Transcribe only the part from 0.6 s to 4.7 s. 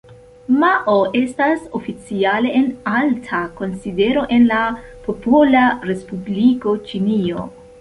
Mao estas oficiale en alta konsidero en la